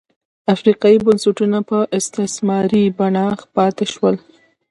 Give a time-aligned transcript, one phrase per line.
[0.53, 4.15] افریقايي بنسټونه په استثماري بڼه پاتې شول.